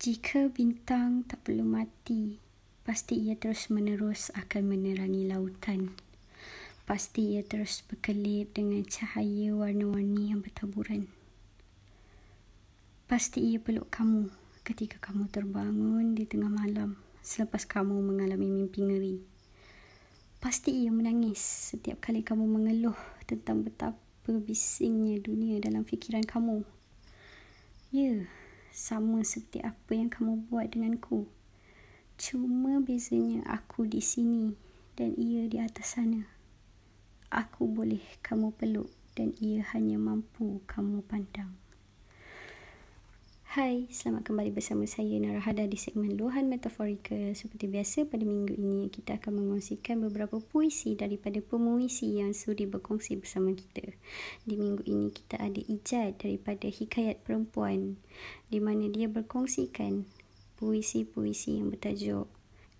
Jika 0.00 0.48
bintang 0.48 1.28
tak 1.28 1.44
perlu 1.44 1.60
mati, 1.60 2.40
pasti 2.88 3.20
ia 3.20 3.36
terus 3.36 3.68
menerus 3.68 4.32
akan 4.32 4.72
menerangi 4.72 5.28
lautan. 5.28 5.92
Pasti 6.88 7.36
ia 7.36 7.44
terus 7.44 7.84
berkelip 7.84 8.56
dengan 8.56 8.80
cahaya 8.88 9.52
warna-warni 9.52 10.32
yang 10.32 10.40
bertaburan. 10.40 11.04
Pasti 13.12 13.52
ia 13.52 13.60
peluk 13.60 13.92
kamu 13.92 14.32
ketika 14.64 14.96
kamu 15.04 15.28
terbangun 15.28 16.16
di 16.16 16.24
tengah 16.24 16.48
malam 16.48 16.96
selepas 17.20 17.68
kamu 17.68 18.00
mengalami 18.00 18.48
mimpi 18.48 18.80
ngeri. 18.80 19.20
Pasti 20.40 20.80
ia 20.80 20.88
menangis 20.88 21.76
setiap 21.76 22.08
kali 22.08 22.24
kamu 22.24 22.48
mengeluh 22.48 22.96
tentang 23.28 23.68
betapa 23.68 24.32
bisingnya 24.32 25.20
dunia 25.20 25.60
dalam 25.60 25.84
fikiran 25.84 26.24
kamu. 26.24 26.64
Ya, 27.92 28.24
sama 28.70 29.26
seperti 29.26 29.62
apa 29.66 29.90
yang 29.92 30.10
kamu 30.10 30.46
buat 30.46 30.72
denganku. 30.72 31.26
Cuma 32.18 32.78
bezanya 32.78 33.44
aku 33.46 33.86
di 33.86 34.02
sini 34.02 34.54
dan 34.96 35.14
ia 35.18 35.46
di 35.50 35.58
atas 35.60 35.98
sana. 35.98 36.26
Aku 37.30 37.70
boleh 37.70 38.02
kamu 38.22 38.54
peluk 38.54 38.90
dan 39.14 39.34
ia 39.38 39.62
hanya 39.74 39.98
mampu 39.98 40.62
kamu 40.66 41.02
pandang. 41.06 41.54
Hai, 43.50 43.90
selamat 43.90 44.30
kembali 44.30 44.54
bersama 44.54 44.86
saya 44.86 45.18
Narahada 45.18 45.66
di 45.66 45.74
segmen 45.74 46.14
Luahan 46.14 46.46
Metaforika. 46.46 47.34
Seperti 47.34 47.66
biasa 47.66 48.06
pada 48.06 48.22
minggu 48.22 48.54
ini 48.54 48.86
kita 48.94 49.18
akan 49.18 49.42
mengongsikan 49.42 49.98
beberapa 50.06 50.38
puisi 50.38 50.94
daripada 50.94 51.42
pemuisi 51.42 52.22
yang 52.22 52.30
sudi 52.30 52.70
berkongsi 52.70 53.18
bersama 53.18 53.50
kita. 53.50 53.90
Di 54.46 54.54
minggu 54.54 54.86
ini 54.86 55.10
kita 55.10 55.42
ada 55.42 55.58
Ijat 55.58 56.22
daripada 56.22 56.70
Hikayat 56.70 57.26
Perempuan 57.26 57.98
di 58.46 58.62
mana 58.62 58.86
dia 58.86 59.10
berkongsikan 59.10 60.06
puisi-puisi 60.54 61.58
yang 61.58 61.74
bertajuk 61.74 62.30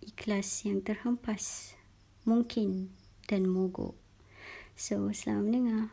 Ikhlas 0.07 0.71
yang 0.71 0.87
terhempas, 0.87 1.75
Mungkin 2.23 2.95
dan 3.27 3.51
Mogok. 3.51 3.99
So, 4.79 5.11
selamat 5.11 5.43
mendengar. 5.51 5.85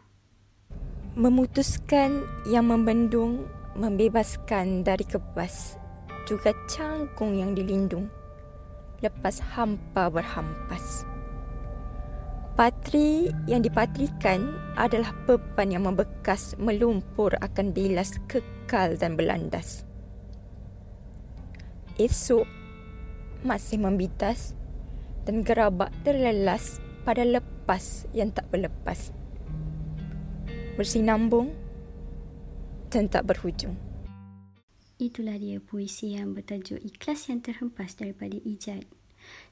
Memutuskan 1.18 2.30
yang 2.46 2.70
membendung 2.70 3.50
membebaskan 3.78 4.82
dari 4.82 5.06
kebas 5.06 5.78
juga 6.26 6.52
cangkung 6.66 7.38
yang 7.38 7.54
dilindung 7.54 8.10
lepas 9.06 9.38
hampa 9.54 10.10
berhampas. 10.10 11.06
Patri 12.58 13.30
yang 13.46 13.62
dipatrikan 13.62 14.58
adalah 14.74 15.14
beban 15.30 15.70
yang 15.70 15.86
membekas 15.86 16.58
melumpur 16.58 17.38
akan 17.38 17.70
dilas 17.70 18.18
kekal 18.26 18.98
dan 18.98 19.14
berlandas. 19.14 19.86
Esok 22.02 22.50
masih 23.46 23.78
membitas 23.78 24.58
dan 25.30 25.46
gerabak 25.46 25.94
terlelas 26.02 26.82
pada 27.06 27.22
lepas 27.22 28.10
yang 28.10 28.34
tak 28.34 28.50
berlepas. 28.50 29.14
Bersinambung 30.74 31.67
dan 32.98 33.06
tak 33.14 33.30
berhujung. 33.30 33.78
Itulah 34.98 35.38
dia 35.38 35.62
puisi 35.62 36.18
yang 36.18 36.34
bertajuk 36.34 36.82
Ikhlas 36.82 37.30
yang 37.30 37.46
terhempas 37.46 37.94
daripada 37.94 38.34
Ijat. 38.34 38.90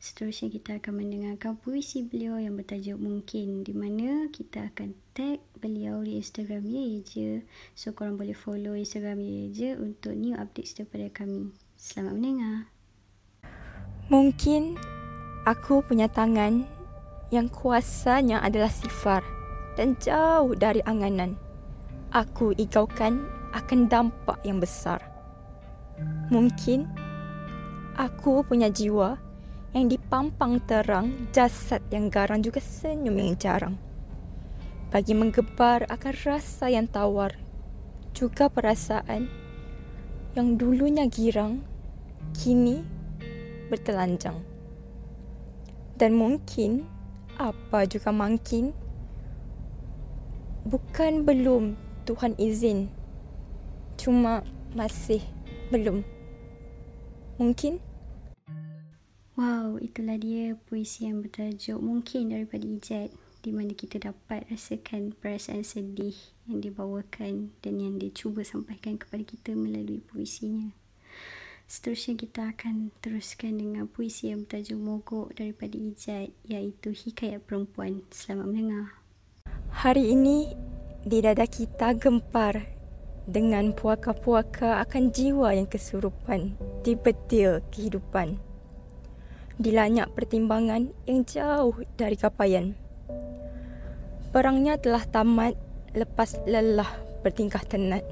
Seterusnya 0.01 0.49
kita 0.49 0.81
akan 0.81 1.05
mendengarkan 1.05 1.53
puisi 1.61 2.01
beliau 2.01 2.41
yang 2.41 2.57
bertajuk 2.57 2.97
Mungkin 2.97 3.61
di 3.61 3.75
mana 3.75 4.31
kita 4.33 4.73
akan 4.73 4.97
tag 5.13 5.45
beliau 5.61 6.01
di 6.01 6.17
Instagram 6.17 6.65
Ye 6.65 7.05
Je. 7.05 7.45
So 7.77 7.93
korang 7.93 8.17
boleh 8.17 8.33
follow 8.33 8.73
Instagram 8.73 9.21
Ye 9.21 9.53
Je 9.53 9.77
untuk 9.77 10.17
new 10.17 10.33
updates 10.33 10.73
daripada 10.73 11.05
kami. 11.13 11.53
Selamat 11.77 12.17
mendengar. 12.17 12.57
Mungkin 14.09 14.79
aku 15.45 15.85
punya 15.85 16.09
tangan 16.09 16.65
yang 17.29 17.51
kuasanya 17.53 18.41
adalah 18.41 18.73
sifar 18.73 19.21
dan 19.77 19.93
jauh 20.01 20.57
dari 20.57 20.81
anganan 20.87 21.37
aku 22.15 22.55
igaukan 22.55 23.27
akan 23.55 23.87
dampak 23.87 24.43
yang 24.43 24.59
besar. 24.59 24.99
Mungkin 26.27 26.83
aku 27.95 28.43
punya 28.43 28.67
jiwa 28.67 29.15
yang 29.71 29.87
dipampang 29.87 30.59
terang 30.67 31.31
jasad 31.31 31.79
yang 31.87 32.11
garang 32.11 32.43
juga 32.43 32.59
senyum 32.59 33.15
yang 33.15 33.39
jarang. 33.39 33.75
Bagi 34.91 35.15
menggebar 35.15 35.87
akan 35.87 36.13
rasa 36.27 36.67
yang 36.71 36.87
tawar 36.91 37.35
juga 38.15 38.47
perasaan 38.47 39.27
yang 40.35 40.59
dulunya 40.59 41.07
girang 41.07 41.63
kini 42.35 42.83
bertelanjang. 43.71 44.39
Dan 45.95 46.15
mungkin 46.15 46.83
apa 47.39 47.87
juga 47.87 48.11
makin 48.11 48.71
bukan 50.67 51.23
belum 51.23 51.75
Tuhan 52.07 52.35
izin. 52.39 53.04
Cuma 54.05 54.45
masih 54.77 55.17
belum. 55.73 56.05
Mungkin? 57.41 57.81
Wow, 59.33 59.81
itulah 59.81 60.21
dia 60.21 60.53
puisi 60.69 61.09
yang 61.09 61.25
bertajuk 61.25 61.81
Mungkin 61.81 62.29
daripada 62.29 62.61
Ijat 62.69 63.09
di 63.41 63.49
mana 63.49 63.73
kita 63.73 63.97
dapat 63.97 64.45
rasakan 64.53 65.17
perasaan 65.17 65.65
sedih 65.65 66.13
yang 66.45 66.61
dibawakan 66.61 67.49
dan 67.65 67.81
yang 67.81 67.97
dia 67.97 68.13
cuba 68.13 68.45
sampaikan 68.45 69.01
kepada 69.01 69.25
kita 69.25 69.57
melalui 69.57 70.05
puisinya. 70.05 70.69
Seterusnya 71.65 72.13
kita 72.13 72.53
akan 72.53 72.93
teruskan 73.01 73.57
dengan 73.57 73.89
puisi 73.89 74.29
yang 74.29 74.45
bertajuk 74.45 74.77
Mogok 74.77 75.33
daripada 75.33 75.73
Ijat 75.81 76.29
iaitu 76.45 76.93
Hikayat 76.93 77.41
Perempuan. 77.41 78.05
Selamat 78.13 78.53
mendengar. 78.53 79.01
Hari 79.81 80.13
ini 80.13 80.53
di 81.01 81.25
dada 81.25 81.49
kita 81.49 81.97
gempar 81.97 82.74
dengan 83.25 83.73
puaka-puaka 83.73 84.81
akan 84.85 85.09
jiwa 85.09 85.57
yang 85.57 85.65
kesurupan 85.65 86.53
di 86.85 86.93
betil 86.93 87.61
kehidupan. 87.73 88.37
Dilanyak 89.57 90.13
pertimbangan 90.13 90.93
yang 91.09 91.25
jauh 91.25 91.73
dari 91.97 92.17
kapaian. 92.19 92.77
Perangnya 94.29 94.77
telah 94.77 95.01
tamat 95.07 95.55
lepas 95.95 96.37
lelah 96.45 96.91
bertingkah 97.25 97.63
tenat. 97.65 98.03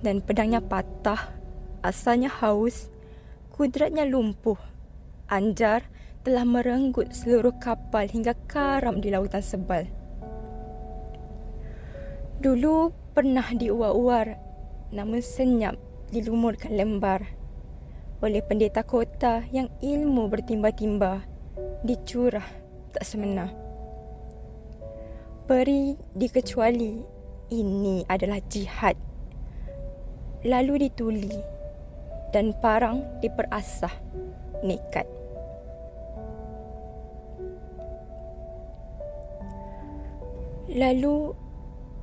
Dan 0.00 0.22
pedangnya 0.22 0.62
patah, 0.62 1.34
asalnya 1.82 2.30
haus, 2.30 2.88
kudratnya 3.52 4.06
lumpuh. 4.06 4.56
Anjar 5.26 5.82
telah 6.22 6.46
merenggut 6.46 7.10
seluruh 7.10 7.58
kapal 7.58 8.06
hingga 8.06 8.38
karam 8.46 9.02
di 9.02 9.10
lautan 9.10 9.42
sebal. 9.42 9.90
Dulu 12.38 13.05
pernah 13.16 13.48
diuar-uar 13.48 14.36
namun 14.92 15.24
senyap 15.24 15.80
dilumurkan 16.12 16.76
lembar 16.76 17.24
oleh 18.20 18.44
pendeta 18.44 18.84
kota 18.84 19.40
yang 19.48 19.72
ilmu 19.80 20.28
bertimba-timba 20.28 21.24
dicurah 21.80 22.44
tak 22.92 23.08
semena. 23.08 23.48
Beri 25.48 25.96
dikecuali 26.12 27.00
ini 27.56 28.04
adalah 28.04 28.40
jihad. 28.52 29.00
Lalu 30.44 30.88
dituli 30.88 31.32
dan 32.36 32.52
parang 32.60 33.00
diperasah 33.24 33.92
nekat. 34.60 35.08
Lalu 40.66 41.45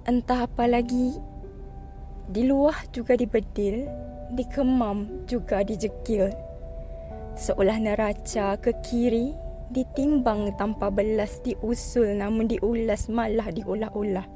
entah 0.04 0.44
apa 0.44 0.68
lagi 0.68 1.16
di 2.28 2.44
luar 2.44 2.76
juga 2.92 3.16
dibedil 3.16 3.88
dikemam 4.36 5.28
juga 5.30 5.64
dijekil 5.64 6.28
seolah 7.40 7.80
neraca 7.80 8.60
ke 8.60 8.76
kiri 8.84 9.32
ditimbang 9.72 10.54
tanpa 10.60 10.92
belas 10.92 11.40
diusul 11.42 12.20
namun 12.20 12.52
diulas 12.52 13.08
malah 13.08 13.48
diulah-ulah 13.50 14.28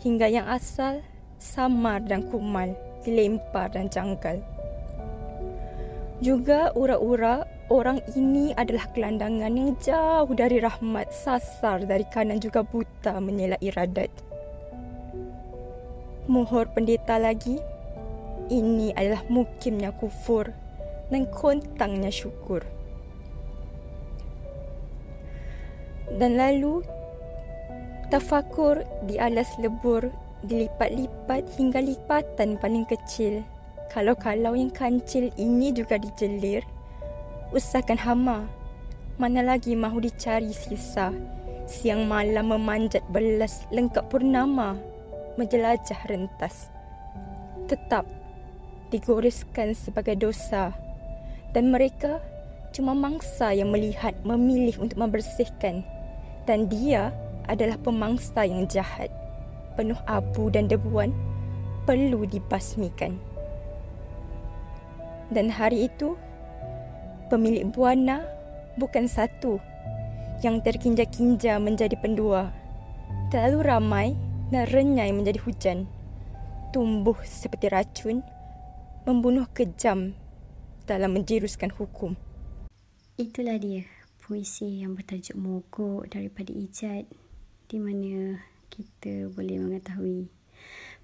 hingga 0.00 0.30
yang 0.30 0.46
asal 0.46 1.02
samar 1.40 2.00
dan 2.04 2.24
kumal 2.30 2.72
dilempar 3.04 3.68
dan 3.72 3.92
janggal. 3.92 4.40
Juga 6.24 6.72
ura-ura 6.72 7.44
orang 7.68 8.00
ini 8.16 8.56
adalah 8.56 8.88
gelandangan 8.96 9.52
yang 9.52 9.76
jauh 9.76 10.32
dari 10.32 10.62
rahmat 10.62 11.12
sasar 11.12 11.84
dari 11.84 12.08
kanan 12.08 12.40
juga 12.40 12.64
buta 12.64 13.20
menyelak 13.20 13.60
iradat 13.60 14.08
Muhur 16.24 16.72
pendeta 16.72 17.20
lagi. 17.20 17.60
Ini 18.48 18.96
adalah 18.96 19.24
mukimnya 19.28 19.92
kufur 19.92 20.48
dan 21.12 21.28
kontangnya 21.28 22.08
syukur. 22.08 22.64
Dan 26.08 26.40
lalu 26.40 26.80
tafakur 28.08 28.84
di 29.04 29.20
alas 29.20 29.52
lebur 29.60 30.08
dilipat-lipat 30.44 31.44
hingga 31.56 31.80
lipatan 31.80 32.60
paling 32.60 32.84
kecil 32.84 33.44
Kalau-kalau 33.92 34.58
yang 34.58 34.74
kancil 34.74 35.30
ini 35.38 35.70
juga 35.70 36.00
dijelir, 36.00 36.66
usahakan 37.54 38.00
hama. 38.00 38.38
Mana 39.22 39.44
lagi 39.44 39.78
mahu 39.78 40.02
dicari 40.02 40.50
sisa 40.50 41.14
siang 41.64 42.04
malam 42.10 42.50
memanjat 42.50 43.06
belas 43.08 43.64
lengkap 43.70 44.10
purnama 44.10 44.74
menjelajah 45.40 46.00
rentas. 46.06 46.70
Tetap 47.70 48.04
digoreskan 48.92 49.74
sebagai 49.74 50.14
dosa 50.14 50.70
dan 51.50 51.70
mereka 51.74 52.22
cuma 52.74 52.94
mangsa 52.94 53.54
yang 53.54 53.70
melihat 53.70 54.14
memilih 54.26 54.82
untuk 54.82 54.98
membersihkan 54.98 55.86
dan 56.44 56.66
dia 56.66 57.14
adalah 57.46 57.78
pemangsa 57.78 58.42
yang 58.44 58.66
jahat 58.66 59.08
penuh 59.74 59.98
abu 60.06 60.50
dan 60.50 60.70
debuan 60.70 61.10
perlu 61.84 62.24
dibasmikan. 62.24 63.18
Dan 65.28 65.50
hari 65.50 65.90
itu, 65.90 66.14
pemilik 67.28 67.66
buana 67.74 68.22
bukan 68.78 69.10
satu 69.10 69.58
yang 70.46 70.62
terkinja-kinja 70.62 71.58
menjadi 71.58 71.96
pendua. 71.98 72.52
Terlalu 73.32 73.60
ramai 73.64 74.08
dan 74.50 74.68
renyai 74.68 75.12
menjadi 75.14 75.40
hujan. 75.44 75.88
Tumbuh 76.74 77.16
seperti 77.22 77.70
racun, 77.70 78.26
membunuh 79.06 79.46
kejam 79.54 80.18
dalam 80.84 81.16
menjiruskan 81.16 81.72
hukum. 81.72 82.18
Itulah 83.14 83.56
dia 83.62 83.86
puisi 84.18 84.82
yang 84.82 84.96
bertajuk 84.96 85.36
Mogok 85.36 86.08
daripada 86.10 86.50
Ijat 86.50 87.06
di 87.68 87.78
mana 87.78 88.40
kita 88.72 89.30
boleh 89.30 89.60
mengetahui 89.60 90.32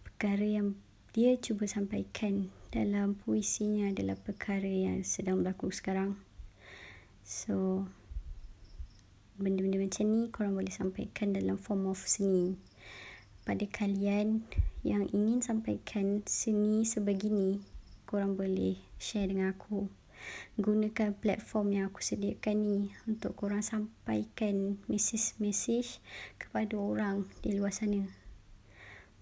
perkara 0.03 0.43
yang 0.43 0.75
dia 1.15 1.37
cuba 1.39 1.69
sampaikan 1.69 2.51
dalam 2.71 3.19
puisinya 3.19 3.91
adalah 3.91 4.17
perkara 4.19 4.67
yang 4.67 5.03
sedang 5.03 5.43
berlaku 5.43 5.71
sekarang. 5.71 6.19
So, 7.27 7.87
benda-benda 9.39 9.79
macam 9.79 10.05
ni 10.07 10.31
korang 10.31 10.55
boleh 10.55 10.73
sampaikan 10.73 11.35
dalam 11.35 11.59
form 11.59 11.91
of 11.91 12.01
seni. 12.03 12.70
Pada 13.51 13.67
kalian 13.67 14.47
yang 14.87 15.11
ingin 15.11 15.43
sampaikan 15.43 16.23
seni 16.23 16.87
sebegini, 16.87 17.59
korang 18.07 18.39
boleh 18.39 18.79
share 18.95 19.27
dengan 19.27 19.51
aku. 19.51 19.91
Gunakan 20.55 21.19
platform 21.19 21.75
yang 21.75 21.91
aku 21.91 21.99
sediakan 21.99 22.57
ni 22.63 22.95
untuk 23.11 23.35
korang 23.35 23.67
sampaikan 23.67 24.79
message-message 24.87 25.99
kepada 26.39 26.79
orang 26.79 27.27
di 27.43 27.59
luar 27.59 27.75
sana 27.75 28.07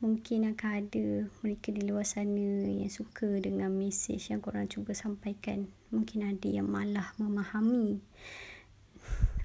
mungkin 0.05 0.53
akan 0.53 0.71
ada 0.77 1.07
mereka 1.41 1.73
di 1.73 1.89
luar 1.89 2.05
sana 2.05 2.69
yang 2.69 2.93
suka 2.93 3.41
dengan 3.41 3.73
mesej 3.73 4.29
yang 4.29 4.45
korang 4.45 4.69
cuba 4.69 4.93
sampaikan. 4.93 5.73
Mungkin 5.89 6.29
ada 6.29 6.47
yang 6.53 6.69
malah 6.69 7.17
memahami 7.17 8.05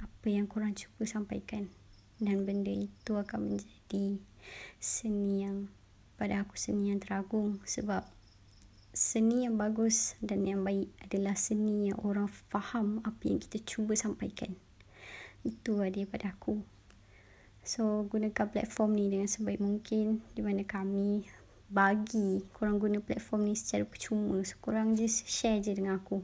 apa 0.04 0.28
yang 0.28 0.44
korang 0.44 0.76
cuba 0.76 1.08
sampaikan. 1.08 1.72
Dan 2.18 2.46
benda 2.46 2.70
itu 2.74 3.14
akan 3.18 3.56
menjadi 3.56 4.22
seni 4.78 5.48
yang 5.48 5.72
pada 6.20 6.46
aku 6.46 6.56
seni 6.56 6.94
yang 6.94 7.02
teragung 7.02 7.60
sebab 7.66 8.06
seni 8.94 9.50
yang 9.50 9.58
bagus 9.58 10.14
dan 10.22 10.46
yang 10.46 10.62
baik 10.62 10.94
adalah 11.02 11.34
seni 11.34 11.90
yang 11.90 11.98
orang 12.06 12.30
faham 12.30 13.02
apa 13.02 13.26
yang 13.26 13.42
kita 13.42 13.58
cuba 13.66 13.98
sampaikan. 13.98 14.54
Itu 15.42 15.82
ada 15.82 15.98
pada 16.06 16.38
aku. 16.38 16.62
So 17.66 18.06
gunakan 18.12 18.52
platform 18.54 19.00
ni 19.00 19.10
dengan 19.10 19.26
sebaik 19.32 19.64
mungkin 19.64 20.22
di 20.36 20.42
mana 20.46 20.62
kami 20.68 21.26
bagi 21.74 22.46
korang 22.54 22.78
guna 22.78 23.02
platform 23.02 23.50
ni 23.50 23.58
secara 23.58 23.88
percuma. 23.88 24.44
So 24.46 24.62
korang 24.62 24.94
just 24.94 25.26
share 25.26 25.58
je 25.58 25.74
dengan 25.74 25.98
aku. 25.98 26.22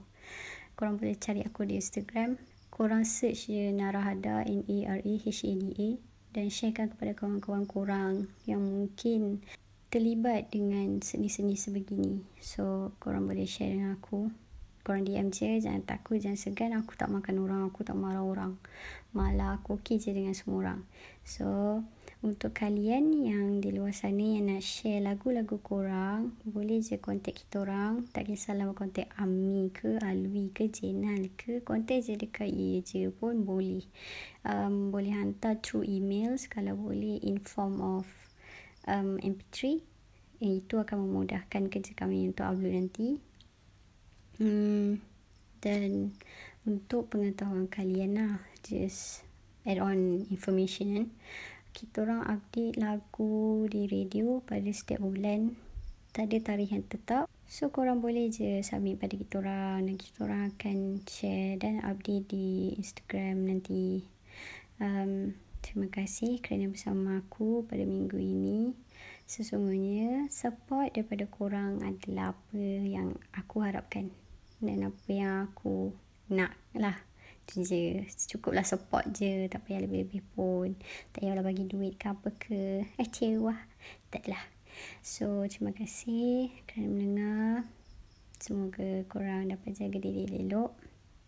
Korang 0.78 1.02
boleh 1.02 1.18
cari 1.18 1.42
aku 1.42 1.66
di 1.66 1.80
Instagram. 1.80 2.38
Korang 2.80 3.04
search 3.04 3.52
je 3.52 3.76
Narahada 3.76 4.40
N-A-R-A-H-A-D-A 4.48 6.00
dan 6.32 6.48
sharekan 6.48 6.88
kepada 6.88 7.12
kawan-kawan 7.12 7.68
korang 7.68 8.32
yang 8.48 8.64
mungkin 8.64 9.44
terlibat 9.92 10.48
dengan 10.48 11.04
seni-seni 11.04 11.60
sebegini. 11.60 12.24
So 12.40 12.96
korang 13.04 13.28
boleh 13.28 13.44
share 13.44 13.76
dengan 13.76 14.00
aku. 14.00 14.32
Korang 14.88 15.04
DM 15.04 15.28
je 15.28 15.60
jangan 15.60 15.84
takut 15.84 16.24
jangan 16.24 16.40
segan. 16.40 16.72
Aku 16.72 16.96
tak 16.96 17.12
makan 17.12 17.44
orang 17.44 17.68
aku 17.68 17.84
tak 17.84 18.00
marah 18.00 18.24
orang. 18.24 18.56
Malah 19.12 19.60
aku 19.60 19.84
okey 19.84 20.00
je 20.00 20.16
dengan 20.16 20.32
semua 20.32 20.64
orang. 20.64 20.80
So 21.28 21.84
untuk 22.20 22.52
kalian 22.52 23.16
yang 23.16 23.64
di 23.64 23.72
luar 23.72 23.96
sana 23.96 24.20
yang 24.20 24.52
nak 24.52 24.60
share 24.60 25.00
lagu-lagu 25.00 25.56
korang 25.64 26.36
boleh 26.44 26.84
je 26.84 27.00
kontak 27.00 27.40
kita 27.40 27.64
orang. 27.64 28.12
Tak 28.12 28.28
kisahlah 28.28 28.68
kontak 28.76 29.08
Ami 29.16 29.72
ke 29.72 29.96
Alwi 30.04 30.52
ke 30.52 30.68
Jenal 30.68 31.32
ke 31.40 31.64
kontak 31.64 32.04
je 32.04 32.20
dekat 32.20 32.52
ia 32.52 32.84
je 32.84 33.08
pun 33.08 33.48
boleh. 33.48 33.88
Um, 34.44 34.92
boleh 34.92 35.16
hantar 35.16 35.64
through 35.64 35.88
email 35.88 36.36
kalau 36.52 36.76
boleh 36.76 37.24
in 37.24 37.40
form 37.40 37.80
of 37.80 38.04
um, 38.84 39.16
mp3 39.24 39.80
itu 40.44 40.76
akan 40.76 41.08
memudahkan 41.08 41.72
kerja 41.72 41.96
kami 41.96 42.28
untuk 42.28 42.44
upload 42.52 42.84
nanti. 42.84 43.16
Hmm, 44.40 45.00
dan 45.64 46.16
untuk 46.68 47.12
pengetahuan 47.12 47.68
kalian 47.68 48.20
lah, 48.20 48.44
just 48.64 49.24
add 49.64 49.80
on 49.80 50.28
information. 50.32 50.88
kan. 50.96 51.08
Kita 51.74 52.04
orang 52.04 52.26
update 52.26 52.78
lagu 52.82 53.66
di 53.70 53.86
radio 53.86 54.42
pada 54.44 54.68
setiap 54.70 55.06
bulan. 55.06 55.56
Tak 56.10 56.30
ada 56.30 56.38
tarikh 56.42 56.74
yang 56.74 56.86
tetap. 56.90 57.26
So 57.50 57.74
korang 57.74 58.02
boleh 58.02 58.30
je 58.30 58.62
submit 58.62 59.02
pada 59.02 59.18
kita 59.18 59.42
orang 59.42 59.90
dan 59.90 59.96
kita 59.98 60.18
orang 60.22 60.54
akan 60.54 61.02
share 61.10 61.58
dan 61.58 61.82
update 61.82 62.30
di 62.30 62.78
Instagram 62.78 63.50
nanti. 63.50 64.06
Um, 64.78 65.34
terima 65.66 65.90
kasih 65.90 66.42
kerana 66.46 66.70
bersama 66.70 67.26
aku 67.26 67.66
pada 67.66 67.82
minggu 67.86 68.18
ini. 68.22 68.78
Sesungguhnya 69.26 70.30
support 70.30 70.94
daripada 70.94 71.26
korang 71.30 71.86
adalah 71.86 72.38
apa 72.38 72.62
yang 72.86 73.18
aku 73.34 73.66
harapkan 73.66 74.14
dan 74.62 74.90
apa 74.90 75.10
yang 75.10 75.50
aku 75.50 75.94
nak 76.30 76.54
lah 76.78 77.09
tu 77.50 77.66
je 77.66 78.06
cukuplah 78.30 78.62
support 78.62 79.10
je 79.10 79.50
tak 79.50 79.66
payah 79.66 79.82
lebih-lebih 79.82 80.22
pun. 80.38 80.78
Tak 81.10 81.26
payahlah 81.26 81.42
bagi 81.42 81.66
duit 81.66 81.98
ke 81.98 82.14
apa 82.14 82.30
ke. 82.38 82.86
Eh 82.86 83.10
cewa 83.10 83.58
tak 84.14 84.30
lah 84.30 84.42
so 85.02 85.44
terima 85.50 85.74
kasih 85.74 86.54
kerana 86.70 86.88
mendengar. 86.88 87.56
Semoga 88.40 89.04
korang 89.12 89.52
dapat 89.52 89.76
jaga 89.76 90.00
diri 90.00 90.30
elok. 90.32 90.72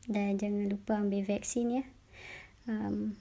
Dan 0.07 0.39
jangan 0.39 0.71
lupa 0.71 0.97
ambil 0.97 1.27
vaksin 1.27 1.81
ya. 1.81 1.83
Um, 2.65 3.19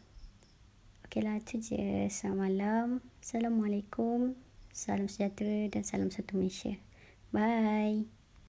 ok 1.04 1.20
lah 1.20 1.42
tu 1.42 1.58
je. 1.58 2.06
Selamat 2.08 2.38
malam. 2.38 2.86
Assalamualaikum. 3.18 4.38
Salam 4.70 5.10
sejahtera 5.10 5.66
dan 5.68 5.82
salam 5.82 6.14
satu 6.14 6.38
Malaysia. 6.38 6.78
Bye 7.34 8.19